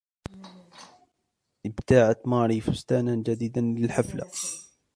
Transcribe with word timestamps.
ابتاعت 1.65 2.27
ماري 2.27 2.61
فستانًا 2.61 3.15
جديدًا 3.15 3.61
للحفلة. 3.61 4.31